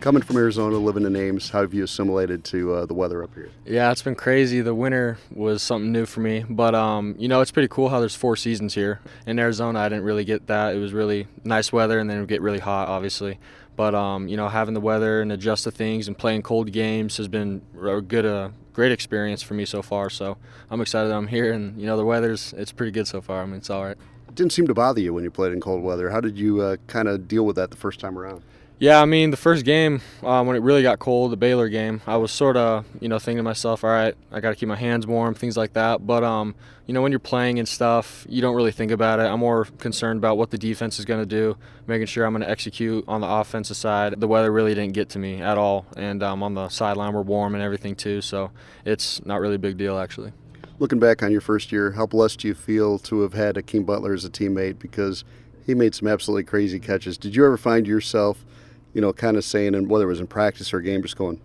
Coming 0.01 0.23
from 0.23 0.37
Arizona, 0.37 0.77
living 0.77 1.05
in 1.05 1.15
Ames, 1.15 1.51
how 1.51 1.61
have 1.61 1.75
you 1.75 1.83
assimilated 1.83 2.43
to 2.45 2.73
uh, 2.73 2.85
the 2.87 2.93
weather 2.95 3.23
up 3.23 3.35
here? 3.35 3.51
Yeah, 3.67 3.91
it's 3.91 4.01
been 4.01 4.15
crazy. 4.15 4.59
The 4.61 4.73
winter 4.73 5.19
was 5.31 5.61
something 5.61 5.91
new 5.91 6.07
for 6.07 6.21
me, 6.21 6.43
but 6.49 6.73
um, 6.73 7.13
you 7.19 7.27
know 7.27 7.39
it's 7.39 7.51
pretty 7.51 7.67
cool 7.67 7.87
how 7.89 7.99
there's 7.99 8.15
four 8.15 8.35
seasons 8.35 8.73
here. 8.73 8.99
In 9.27 9.37
Arizona, 9.37 9.77
I 9.77 9.89
didn't 9.89 10.03
really 10.03 10.25
get 10.25 10.47
that. 10.47 10.75
It 10.75 10.79
was 10.79 10.91
really 10.91 11.27
nice 11.43 11.71
weather, 11.71 11.99
and 11.99 12.09
then 12.09 12.17
it 12.17 12.19
would 12.21 12.29
get 12.29 12.41
really 12.41 12.57
hot, 12.57 12.87
obviously. 12.87 13.37
But 13.75 13.93
um, 13.93 14.27
you 14.27 14.37
know, 14.37 14.49
having 14.49 14.73
the 14.73 14.81
weather 14.81 15.21
and 15.21 15.31
adjust 15.31 15.65
to 15.65 15.71
things 15.71 16.07
and 16.07 16.17
playing 16.17 16.41
cold 16.41 16.71
games 16.71 17.17
has 17.17 17.27
been 17.27 17.61
a 17.79 18.01
good, 18.01 18.25
uh, 18.25 18.49
great 18.73 18.91
experience 18.91 19.43
for 19.43 19.53
me 19.53 19.65
so 19.65 19.83
far. 19.83 20.09
So 20.09 20.35
I'm 20.71 20.81
excited 20.81 21.09
that 21.09 21.15
I'm 21.15 21.27
here, 21.27 21.53
and 21.53 21.79
you 21.79 21.85
know, 21.85 21.95
the 21.95 22.05
weather's 22.05 22.55
it's 22.57 22.71
pretty 22.71 22.91
good 22.91 23.07
so 23.07 23.21
far. 23.21 23.43
I 23.43 23.45
mean, 23.45 23.57
it's 23.57 23.69
all 23.69 23.85
right. 23.85 23.97
It 24.27 24.33
didn't 24.33 24.53
seem 24.53 24.65
to 24.65 24.73
bother 24.73 24.99
you 24.99 25.13
when 25.13 25.23
you 25.23 25.29
played 25.29 25.53
in 25.53 25.61
cold 25.61 25.83
weather. 25.83 26.09
How 26.09 26.21
did 26.21 26.39
you 26.39 26.59
uh, 26.59 26.77
kind 26.87 27.07
of 27.07 27.27
deal 27.27 27.45
with 27.45 27.57
that 27.57 27.69
the 27.69 27.77
first 27.77 27.99
time 27.99 28.17
around? 28.17 28.41
Yeah, 28.81 28.99
I 28.99 29.05
mean, 29.05 29.29
the 29.29 29.37
first 29.37 29.63
game 29.63 30.01
uh, 30.23 30.43
when 30.43 30.55
it 30.55 30.63
really 30.63 30.81
got 30.81 30.97
cold, 30.97 31.31
the 31.31 31.37
Baylor 31.37 31.69
game, 31.69 32.01
I 32.07 32.17
was 32.17 32.31
sort 32.31 32.57
of, 32.57 32.83
you 32.99 33.09
know, 33.09 33.19
thinking 33.19 33.37
to 33.37 33.43
myself, 33.43 33.83
all 33.83 33.91
right, 33.91 34.15
I 34.31 34.39
got 34.39 34.49
to 34.49 34.55
keep 34.55 34.67
my 34.67 34.75
hands 34.75 35.05
warm, 35.05 35.35
things 35.35 35.55
like 35.55 35.73
that. 35.73 36.07
But, 36.07 36.23
um, 36.23 36.55
you 36.87 36.93
know, 36.95 37.03
when 37.03 37.11
you're 37.11 37.19
playing 37.19 37.59
and 37.59 37.67
stuff, 37.67 38.25
you 38.27 38.41
don't 38.41 38.55
really 38.55 38.71
think 38.71 38.89
about 38.89 39.19
it. 39.19 39.27
I'm 39.27 39.41
more 39.41 39.65
concerned 39.65 40.17
about 40.17 40.39
what 40.39 40.49
the 40.49 40.57
defense 40.57 40.97
is 40.97 41.05
going 41.05 41.21
to 41.21 41.27
do, 41.27 41.57
making 41.85 42.07
sure 42.07 42.25
I'm 42.25 42.33
going 42.33 42.41
to 42.41 42.49
execute 42.49 43.05
on 43.07 43.21
the 43.21 43.27
offensive 43.27 43.77
side. 43.77 44.19
The 44.19 44.27
weather 44.27 44.51
really 44.51 44.73
didn't 44.73 44.93
get 44.93 45.09
to 45.09 45.19
me 45.19 45.43
at 45.43 45.59
all, 45.59 45.85
and 45.95 46.23
um, 46.23 46.41
on 46.41 46.55
the 46.55 46.67
sideline 46.69 47.13
we're 47.13 47.21
warm 47.21 47.53
and 47.53 47.63
everything 47.63 47.93
too, 47.93 48.19
so 48.19 48.49
it's 48.83 49.23
not 49.23 49.41
really 49.41 49.55
a 49.55 49.59
big 49.59 49.77
deal 49.77 49.99
actually. 49.99 50.33
Looking 50.79 50.97
back 50.97 51.21
on 51.21 51.31
your 51.31 51.41
first 51.41 51.71
year, 51.71 51.91
how 51.91 52.07
blessed 52.07 52.39
do 52.39 52.47
you 52.47 52.55
feel 52.55 52.97
to 52.97 53.21
have 53.21 53.33
had 53.33 53.57
Hakeem 53.57 53.83
Butler 53.83 54.15
as 54.15 54.25
a 54.25 54.29
teammate 54.31 54.79
because 54.79 55.23
he 55.67 55.75
made 55.75 55.93
some 55.93 56.07
absolutely 56.07 56.45
crazy 56.45 56.79
catches? 56.79 57.19
Did 57.19 57.35
you 57.35 57.45
ever 57.45 57.57
find 57.57 57.85
yourself– 57.85 58.43
you 58.93 59.01
know, 59.01 59.13
kind 59.13 59.37
of 59.37 59.43
saying, 59.43 59.75
and 59.75 59.89
whether 59.89 60.05
it 60.05 60.07
was 60.07 60.19
in 60.19 60.27
practice 60.27 60.73
or 60.73 60.81
game, 60.81 61.01
just 61.01 61.17
going, 61.17 61.41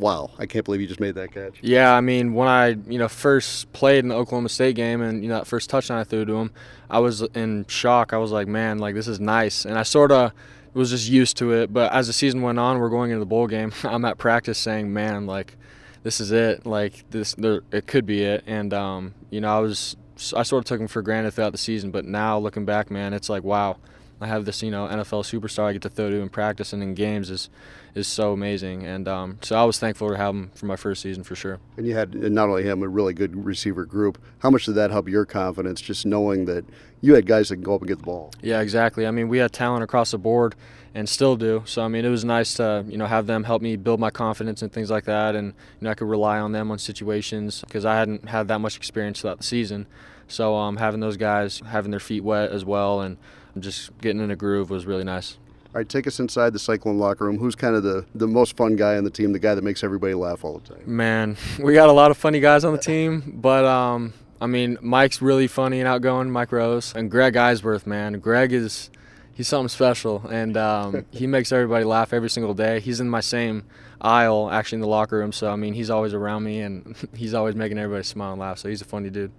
wow, 0.00 0.30
I 0.38 0.46
can't 0.46 0.64
believe 0.64 0.80
you 0.80 0.86
just 0.86 1.00
made 1.00 1.14
that 1.14 1.32
catch. 1.32 1.58
Yeah, 1.62 1.94
I 1.94 2.00
mean, 2.00 2.32
when 2.34 2.48
I, 2.48 2.68
you 2.68 2.98
know, 2.98 3.08
first 3.08 3.72
played 3.72 4.00
in 4.00 4.08
the 4.08 4.14
Oklahoma 4.14 4.48
State 4.48 4.74
game 4.74 5.02
and, 5.02 5.22
you 5.22 5.28
know, 5.28 5.36
that 5.36 5.46
first 5.46 5.70
touchdown 5.70 5.98
I 5.98 6.04
threw 6.04 6.24
to 6.24 6.34
him, 6.34 6.50
I 6.88 6.98
was 6.98 7.22
in 7.34 7.66
shock. 7.68 8.12
I 8.12 8.18
was 8.18 8.32
like, 8.32 8.48
man, 8.48 8.78
like, 8.78 8.94
this 8.94 9.06
is 9.06 9.20
nice. 9.20 9.64
And 9.64 9.78
I 9.78 9.82
sort 9.82 10.10
of 10.10 10.32
was 10.72 10.90
just 10.90 11.08
used 11.08 11.36
to 11.38 11.52
it. 11.52 11.72
But 11.72 11.92
as 11.92 12.06
the 12.06 12.12
season 12.12 12.42
went 12.42 12.58
on, 12.58 12.78
we're 12.78 12.88
going 12.88 13.10
into 13.10 13.20
the 13.20 13.26
bowl 13.26 13.46
game. 13.46 13.72
I'm 13.84 14.04
at 14.04 14.18
practice 14.18 14.58
saying, 14.58 14.92
man, 14.92 15.26
like, 15.26 15.56
this 16.02 16.20
is 16.20 16.32
it. 16.32 16.64
Like, 16.64 17.08
this, 17.10 17.34
there, 17.34 17.60
it 17.70 17.86
could 17.86 18.06
be 18.06 18.22
it. 18.22 18.42
And, 18.46 18.72
um, 18.72 19.14
you 19.28 19.40
know, 19.40 19.54
I 19.54 19.60
was, 19.60 19.96
I 20.34 20.42
sort 20.42 20.60
of 20.60 20.64
took 20.64 20.80
him 20.80 20.88
for 20.88 21.02
granted 21.02 21.32
throughout 21.32 21.52
the 21.52 21.58
season. 21.58 21.90
But 21.90 22.06
now 22.06 22.38
looking 22.38 22.64
back, 22.64 22.90
man, 22.90 23.12
it's 23.12 23.28
like, 23.28 23.44
wow 23.44 23.76
I 24.20 24.26
have 24.26 24.44
this, 24.44 24.62
you 24.62 24.70
know, 24.70 24.86
NFL 24.86 25.24
superstar 25.24 25.64
I 25.64 25.72
get 25.72 25.82
to 25.82 25.88
throw 25.88 26.10
to 26.10 26.16
in 26.16 26.28
practice 26.28 26.72
and 26.72 26.82
in 26.82 26.94
games 26.94 27.30
is 27.30 27.48
is 27.94 28.06
so 28.06 28.32
amazing. 28.32 28.84
And 28.84 29.08
um, 29.08 29.38
so 29.42 29.56
I 29.56 29.64
was 29.64 29.78
thankful 29.78 30.10
to 30.10 30.16
have 30.16 30.34
him 30.34 30.50
for 30.54 30.66
my 30.66 30.76
first 30.76 31.02
season 31.02 31.24
for 31.24 31.34
sure. 31.34 31.58
And 31.76 31.86
you 31.86 31.94
had 31.94 32.14
not 32.14 32.48
only 32.48 32.62
him, 32.62 32.82
a 32.82 32.88
really 32.88 33.14
good 33.14 33.44
receiver 33.44 33.84
group. 33.84 34.18
How 34.40 34.50
much 34.50 34.66
did 34.66 34.74
that 34.76 34.90
help 34.90 35.08
your 35.08 35.24
confidence, 35.24 35.80
just 35.80 36.06
knowing 36.06 36.44
that 36.44 36.64
you 37.00 37.14
had 37.14 37.26
guys 37.26 37.48
that 37.48 37.56
can 37.56 37.64
go 37.64 37.74
up 37.74 37.80
and 37.80 37.88
get 37.88 37.98
the 37.98 38.04
ball? 38.04 38.32
Yeah, 38.42 38.60
exactly. 38.60 39.06
I 39.06 39.10
mean, 39.10 39.28
we 39.28 39.38
had 39.38 39.52
talent 39.52 39.82
across 39.82 40.10
the 40.12 40.18
board 40.18 40.54
and 40.94 41.08
still 41.08 41.36
do. 41.36 41.62
So 41.66 41.82
I 41.82 41.88
mean, 41.88 42.04
it 42.04 42.10
was 42.10 42.24
nice 42.24 42.54
to 42.54 42.84
you 42.88 42.98
know 42.98 43.06
have 43.06 43.26
them 43.26 43.44
help 43.44 43.62
me 43.62 43.76
build 43.76 44.00
my 44.00 44.10
confidence 44.10 44.62
and 44.62 44.72
things 44.72 44.90
like 44.90 45.04
that, 45.04 45.34
and 45.34 45.48
you 45.80 45.84
know 45.84 45.90
I 45.90 45.94
could 45.94 46.08
rely 46.08 46.38
on 46.38 46.52
them 46.52 46.70
on 46.70 46.78
situations 46.78 47.62
because 47.62 47.84
I 47.84 47.96
hadn't 47.96 48.28
had 48.28 48.48
that 48.48 48.58
much 48.58 48.76
experience 48.76 49.20
throughout 49.20 49.38
the 49.38 49.44
season. 49.44 49.86
So 50.28 50.54
um, 50.54 50.76
having 50.76 51.00
those 51.00 51.16
guys 51.16 51.60
having 51.66 51.90
their 51.90 52.00
feet 52.00 52.22
wet 52.22 52.50
as 52.50 52.64
well 52.64 53.00
and 53.00 53.16
just 53.58 53.96
getting 54.00 54.20
in 54.20 54.30
a 54.30 54.36
groove 54.36 54.70
was 54.70 54.86
really 54.86 55.04
nice. 55.04 55.38
All 55.72 55.78
right, 55.78 55.88
take 55.88 56.08
us 56.08 56.18
inside 56.18 56.52
the 56.52 56.58
Cyclone 56.58 56.98
locker 56.98 57.24
room. 57.24 57.38
Who's 57.38 57.54
kind 57.54 57.76
of 57.76 57.84
the, 57.84 58.04
the 58.12 58.26
most 58.26 58.56
fun 58.56 58.74
guy 58.74 58.96
on 58.96 59.04
the 59.04 59.10
team, 59.10 59.32
the 59.32 59.38
guy 59.38 59.54
that 59.54 59.62
makes 59.62 59.84
everybody 59.84 60.14
laugh 60.14 60.44
all 60.44 60.58
the 60.58 60.74
time? 60.74 60.82
Man, 60.84 61.36
we 61.62 61.74
got 61.74 61.88
a 61.88 61.92
lot 61.92 62.10
of 62.10 62.16
funny 62.16 62.40
guys 62.40 62.64
on 62.64 62.72
the 62.72 62.80
team, 62.80 63.34
but 63.36 63.64
um, 63.64 64.12
I 64.40 64.46
mean, 64.46 64.78
Mike's 64.80 65.22
really 65.22 65.46
funny 65.46 65.78
and 65.78 65.86
outgoing, 65.86 66.28
Mike 66.30 66.50
Rose, 66.50 66.92
and 66.94 67.08
Greg 67.08 67.34
Eisworth, 67.34 67.86
man. 67.86 68.14
Greg 68.14 68.52
is 68.52 68.90
he's 69.32 69.46
something 69.46 69.68
special, 69.68 70.26
and 70.28 70.56
um, 70.56 71.06
he 71.12 71.28
makes 71.28 71.52
everybody 71.52 71.84
laugh 71.84 72.12
every 72.12 72.30
single 72.30 72.52
day. 72.52 72.80
He's 72.80 72.98
in 72.98 73.08
my 73.08 73.20
same 73.20 73.64
aisle, 74.00 74.50
actually, 74.50 74.76
in 74.76 74.80
the 74.80 74.88
locker 74.88 75.18
room, 75.18 75.30
so 75.30 75.52
I 75.52 75.56
mean, 75.56 75.74
he's 75.74 75.88
always 75.88 76.14
around 76.14 76.42
me, 76.42 76.62
and 76.62 76.96
he's 77.14 77.32
always 77.32 77.54
making 77.54 77.78
everybody 77.78 78.02
smile 78.02 78.32
and 78.32 78.40
laugh. 78.40 78.58
So 78.58 78.68
he's 78.68 78.82
a 78.82 78.86
funny 78.86 79.08
dude 79.08 79.30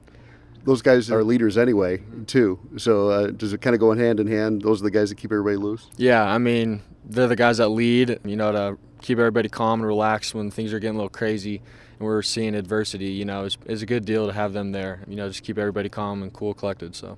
those 0.63 0.81
guys 0.81 1.09
are 1.11 1.23
leaders 1.23 1.57
anyway, 1.57 2.01
too. 2.27 2.59
So 2.77 3.09
uh, 3.09 3.27
does 3.27 3.53
it 3.53 3.61
kind 3.61 3.73
of 3.73 3.79
go 3.79 3.93
hand 3.93 4.19
in 4.19 4.27
hand? 4.27 4.61
Those 4.61 4.81
are 4.81 4.83
the 4.83 4.91
guys 4.91 5.09
that 5.09 5.15
keep 5.15 5.31
everybody 5.31 5.57
loose. 5.57 5.89
Yeah, 5.97 6.23
I 6.23 6.37
mean 6.37 6.81
they're 7.05 7.27
the 7.27 7.35
guys 7.35 7.57
that 7.57 7.69
lead. 7.69 8.19
You 8.23 8.35
know, 8.35 8.51
to 8.51 8.77
keep 9.01 9.17
everybody 9.17 9.49
calm 9.49 9.81
and 9.81 9.87
relaxed 9.87 10.33
when 10.33 10.51
things 10.51 10.73
are 10.73 10.79
getting 10.79 10.95
a 10.95 10.99
little 10.99 11.09
crazy 11.09 11.61
and 11.99 12.07
we're 12.07 12.21
seeing 12.21 12.55
adversity. 12.55 13.11
You 13.11 13.25
know, 13.25 13.45
it's, 13.45 13.57
it's 13.65 13.81
a 13.81 13.85
good 13.85 14.05
deal 14.05 14.27
to 14.27 14.33
have 14.33 14.53
them 14.53 14.71
there. 14.71 15.03
You 15.07 15.15
know, 15.15 15.27
just 15.27 15.43
keep 15.43 15.57
everybody 15.57 15.89
calm 15.89 16.23
and 16.23 16.31
cool, 16.31 16.53
collected. 16.53 16.95
So. 16.95 17.17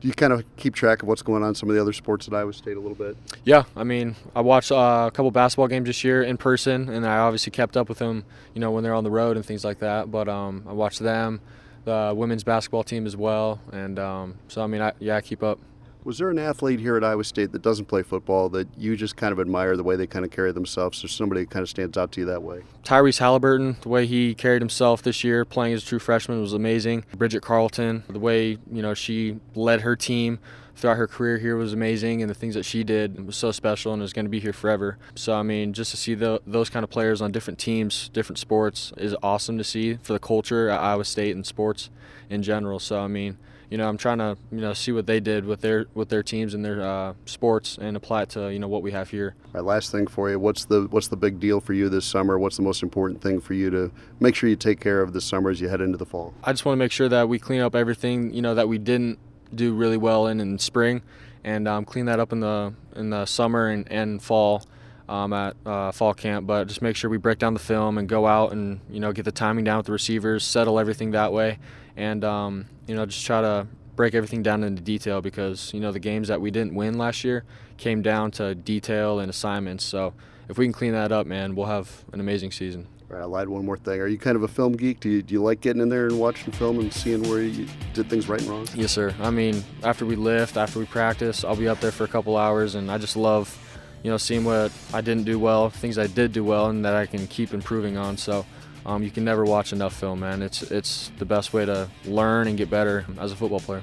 Do 0.00 0.06
you 0.06 0.14
kind 0.14 0.32
of 0.32 0.44
keep 0.56 0.76
track 0.76 1.02
of 1.02 1.08
what's 1.08 1.22
going 1.22 1.42
on 1.42 1.48
in 1.48 1.54
some 1.56 1.68
of 1.68 1.74
the 1.74 1.80
other 1.80 1.92
sports 1.92 2.28
at 2.28 2.34
Iowa 2.34 2.52
State 2.52 2.76
a 2.76 2.80
little 2.80 2.94
bit? 2.94 3.16
Yeah, 3.44 3.64
I 3.74 3.82
mean, 3.82 4.14
I 4.36 4.42
watched 4.42 4.70
uh, 4.70 5.06
a 5.08 5.10
couple 5.10 5.32
basketball 5.32 5.66
games 5.66 5.86
this 5.86 6.04
year 6.04 6.22
in 6.22 6.36
person, 6.36 6.88
and 6.88 7.04
I 7.04 7.18
obviously 7.18 7.50
kept 7.50 7.76
up 7.76 7.88
with 7.88 7.98
them, 7.98 8.24
you 8.54 8.60
know, 8.60 8.70
when 8.70 8.84
they're 8.84 8.94
on 8.94 9.02
the 9.02 9.10
road 9.10 9.36
and 9.36 9.44
things 9.44 9.64
like 9.64 9.80
that. 9.80 10.08
But 10.08 10.28
um, 10.28 10.64
I 10.68 10.72
watched 10.72 11.00
them 11.00 11.40
the 11.88 12.12
women's 12.14 12.44
basketball 12.44 12.84
team 12.84 13.06
as 13.06 13.16
well. 13.16 13.60
And 13.72 13.98
um, 13.98 14.34
so, 14.48 14.62
I 14.62 14.66
mean, 14.66 14.82
I, 14.82 14.92
yeah, 14.98 15.16
I 15.16 15.22
keep 15.22 15.42
up. 15.42 15.58
Was 16.04 16.18
there 16.18 16.30
an 16.30 16.38
athlete 16.38 16.80
here 16.80 16.96
at 16.96 17.04
Iowa 17.04 17.24
State 17.24 17.52
that 17.52 17.62
doesn't 17.62 17.86
play 17.86 18.02
football 18.02 18.48
that 18.50 18.68
you 18.78 18.94
just 18.96 19.16
kind 19.16 19.32
of 19.32 19.40
admire 19.40 19.76
the 19.76 19.82
way 19.82 19.96
they 19.96 20.06
kind 20.06 20.24
of 20.24 20.30
carry 20.30 20.52
themselves? 20.52 21.02
Or 21.02 21.08
somebody 21.08 21.42
that 21.42 21.50
kind 21.50 21.62
of 21.62 21.68
stands 21.68 21.98
out 21.98 22.12
to 22.12 22.20
you 22.20 22.26
that 22.26 22.42
way? 22.42 22.62
Tyrese 22.84 23.18
Halliburton, 23.18 23.78
the 23.80 23.88
way 23.88 24.06
he 24.06 24.34
carried 24.34 24.62
himself 24.62 25.02
this 25.02 25.24
year, 25.24 25.44
playing 25.44 25.74
as 25.74 25.82
a 25.82 25.86
true 25.86 25.98
freshman, 25.98 26.40
was 26.40 26.52
amazing. 26.52 27.04
Bridget 27.16 27.42
Carleton, 27.42 28.04
the 28.08 28.18
way 28.18 28.58
you 28.70 28.82
know 28.82 28.94
she 28.94 29.38
led 29.54 29.80
her 29.80 29.96
team 29.96 30.38
throughout 30.78 30.96
her 30.96 31.06
career 31.06 31.38
here 31.38 31.56
was 31.56 31.72
amazing, 31.72 32.22
and 32.22 32.30
the 32.30 32.34
things 32.34 32.54
that 32.54 32.64
she 32.64 32.84
did 32.84 33.26
was 33.26 33.36
so 33.36 33.50
special 33.50 33.92
and 33.92 34.02
is 34.02 34.12
going 34.12 34.24
to 34.24 34.30
be 34.30 34.40
here 34.40 34.52
forever. 34.52 34.96
So 35.14 35.34
I 35.34 35.42
mean, 35.42 35.72
just 35.72 35.90
to 35.90 35.96
see 35.96 36.14
the, 36.14 36.40
those 36.46 36.70
kind 36.70 36.84
of 36.84 36.90
players 36.90 37.20
on 37.20 37.32
different 37.32 37.58
teams, 37.58 38.08
different 38.10 38.38
sports, 38.38 38.92
is 38.96 39.14
awesome 39.22 39.58
to 39.58 39.64
see 39.64 39.94
for 40.02 40.12
the 40.12 40.18
culture 40.18 40.68
at 40.68 40.80
Iowa 40.80 41.04
State 41.04 41.34
and 41.34 41.44
sports 41.44 41.90
in 42.30 42.42
general. 42.42 42.78
So 42.78 43.00
I 43.00 43.08
mean, 43.08 43.36
you 43.70 43.76
know, 43.76 43.88
I'm 43.88 43.98
trying 43.98 44.18
to 44.18 44.36
you 44.50 44.60
know 44.60 44.72
see 44.72 44.92
what 44.92 45.06
they 45.06 45.20
did 45.20 45.44
with 45.44 45.60
their 45.60 45.86
with 45.94 46.08
their 46.08 46.22
teams 46.22 46.54
and 46.54 46.64
their 46.64 46.80
uh, 46.80 47.14
sports 47.26 47.76
and 47.80 47.96
apply 47.96 48.22
it 48.22 48.30
to 48.30 48.52
you 48.52 48.58
know 48.58 48.68
what 48.68 48.82
we 48.82 48.92
have 48.92 49.10
here. 49.10 49.34
All 49.46 49.50
right, 49.54 49.64
last 49.64 49.92
thing 49.92 50.06
for 50.06 50.30
you. 50.30 50.38
What's 50.38 50.64
the 50.64 50.86
what's 50.90 51.08
the 51.08 51.16
big 51.16 51.38
deal 51.40 51.60
for 51.60 51.74
you 51.74 51.88
this 51.88 52.06
summer? 52.06 52.38
What's 52.38 52.56
the 52.56 52.62
most 52.62 52.82
important 52.82 53.20
thing 53.20 53.40
for 53.40 53.54
you 53.54 53.68
to 53.70 53.90
make 54.20 54.34
sure 54.34 54.48
you 54.48 54.56
take 54.56 54.80
care 54.80 55.02
of 55.02 55.12
this 55.12 55.24
summer 55.24 55.50
as 55.50 55.60
you 55.60 55.68
head 55.68 55.80
into 55.80 55.98
the 55.98 56.06
fall? 56.06 56.34
I 56.44 56.52
just 56.52 56.64
want 56.64 56.76
to 56.76 56.78
make 56.78 56.92
sure 56.92 57.08
that 57.08 57.28
we 57.28 57.38
clean 57.38 57.60
up 57.60 57.74
everything 57.74 58.32
you 58.32 58.42
know 58.42 58.54
that 58.54 58.68
we 58.68 58.78
didn't 58.78 59.18
do 59.54 59.74
really 59.74 59.96
well 59.96 60.26
in 60.26 60.40
in 60.40 60.58
spring, 60.58 61.02
and 61.44 61.66
um, 61.68 61.84
clean 61.84 62.06
that 62.06 62.20
up 62.20 62.32
in 62.32 62.40
the 62.40 62.74
in 62.96 63.10
the 63.10 63.26
summer 63.26 63.68
and, 63.68 63.90
and 63.90 64.22
fall. 64.22 64.62
Um, 65.10 65.32
at 65.32 65.56
uh, 65.64 65.90
fall 65.90 66.12
camp, 66.12 66.46
but 66.46 66.68
just 66.68 66.82
make 66.82 66.94
sure 66.94 67.08
we 67.08 67.16
break 67.16 67.38
down 67.38 67.54
the 67.54 67.58
film 67.58 67.96
and 67.96 68.06
go 68.06 68.26
out 68.26 68.52
and 68.52 68.80
you 68.90 69.00
know 69.00 69.10
get 69.10 69.24
the 69.24 69.32
timing 69.32 69.64
down 69.64 69.78
with 69.78 69.86
the 69.86 69.92
receivers, 69.92 70.44
settle 70.44 70.78
everything 70.78 71.12
that 71.12 71.32
way, 71.32 71.58
and 71.96 72.22
um, 72.24 72.66
you 72.86 72.94
know 72.94 73.06
just 73.06 73.24
try 73.24 73.40
to 73.40 73.66
break 73.96 74.14
everything 74.14 74.42
down 74.42 74.62
into 74.62 74.82
detail 74.82 75.22
because 75.22 75.72
you 75.72 75.80
know 75.80 75.92
the 75.92 75.98
games 75.98 76.28
that 76.28 76.42
we 76.42 76.50
didn't 76.50 76.74
win 76.74 76.98
last 76.98 77.24
year 77.24 77.42
came 77.78 78.02
down 78.02 78.30
to 78.32 78.54
detail 78.54 79.18
and 79.18 79.30
assignments. 79.30 79.82
So 79.82 80.12
if 80.48 80.58
we 80.58 80.66
can 80.66 80.72
clean 80.72 80.92
that 80.92 81.10
up, 81.10 81.26
man, 81.26 81.54
we'll 81.54 81.66
have 81.66 82.04
an 82.12 82.20
amazing 82.20 82.52
season. 82.52 82.86
All 83.10 83.16
right, 83.16 83.22
I 83.22 83.26
lied 83.26 83.48
one 83.48 83.64
more 83.64 83.78
thing. 83.78 84.00
Are 84.00 84.06
you 84.06 84.18
kind 84.18 84.36
of 84.36 84.42
a 84.42 84.48
film 84.48 84.74
geek? 84.74 85.00
Do 85.00 85.08
you, 85.08 85.22
do 85.22 85.32
you 85.32 85.42
like 85.42 85.62
getting 85.62 85.80
in 85.80 85.88
there 85.88 86.06
and 86.06 86.20
watching 86.20 86.52
film 86.52 86.78
and 86.78 86.92
seeing 86.92 87.22
where 87.22 87.40
you 87.40 87.66
did 87.94 88.10
things 88.10 88.28
right 88.28 88.38
and 88.38 88.50
wrong? 88.50 88.68
Yes, 88.74 88.92
sir. 88.92 89.14
I 89.20 89.30
mean, 89.30 89.64
after 89.82 90.04
we 90.04 90.14
lift, 90.14 90.58
after 90.58 90.78
we 90.78 90.84
practice, 90.84 91.42
I'll 91.42 91.56
be 91.56 91.68
up 91.68 91.80
there 91.80 91.90
for 91.90 92.04
a 92.04 92.08
couple 92.08 92.36
hours, 92.36 92.74
and 92.74 92.90
I 92.90 92.98
just 92.98 93.16
love, 93.16 93.56
you 94.02 94.10
know, 94.10 94.18
seeing 94.18 94.44
what 94.44 94.72
I 94.92 95.00
didn't 95.00 95.24
do 95.24 95.38
well, 95.38 95.70
things 95.70 95.96
I 95.96 96.06
did 96.06 96.32
do 96.32 96.44
well, 96.44 96.66
and 96.66 96.84
that 96.84 96.94
I 96.94 97.06
can 97.06 97.26
keep 97.28 97.54
improving 97.54 97.96
on. 97.96 98.18
So 98.18 98.44
um, 98.84 99.02
you 99.02 99.10
can 99.10 99.24
never 99.24 99.46
watch 99.46 99.72
enough 99.72 99.94
film, 99.94 100.20
man. 100.20 100.42
It's 100.42 100.62
it's 100.70 101.10
the 101.18 101.24
best 101.24 101.54
way 101.54 101.64
to 101.64 101.88
learn 102.04 102.46
and 102.46 102.58
get 102.58 102.68
better 102.68 103.06
as 103.18 103.32
a 103.32 103.36
football 103.36 103.60
player. 103.60 103.82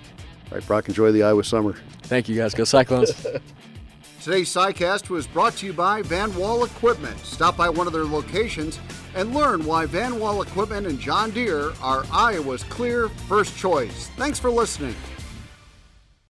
All 0.51 0.57
right, 0.59 0.67
Brock, 0.67 0.87
enjoy 0.87 1.11
the 1.11 1.23
Iowa 1.23 1.43
summer. 1.43 1.73
Thank 2.03 2.29
you, 2.29 2.35
guys. 2.35 2.53
Go 2.53 2.63
Cyclones. 2.63 3.25
Today's 4.25 4.49
CyCast 4.49 5.11
was 5.11 5.27
brought 5.27 5.55
to 5.57 5.67
you 5.67 5.73
by 5.73 6.01
Van 6.01 6.35
Wall 6.35 6.63
Equipment. 6.65 7.15
Stop 7.19 7.55
by 7.55 7.69
one 7.69 7.85
of 7.85 7.93
their 7.93 8.05
locations 8.05 8.79
and 9.13 9.35
learn 9.35 9.63
why 9.63 9.85
Van 9.85 10.19
Wall 10.19 10.41
Equipment 10.41 10.87
and 10.87 10.99
John 10.99 11.29
Deere 11.29 11.73
are 11.79 12.07
Iowa's 12.11 12.63
clear 12.63 13.07
first 13.07 13.55
choice. 13.55 14.09
Thanks 14.17 14.39
for 14.39 14.49
listening. 14.49 14.95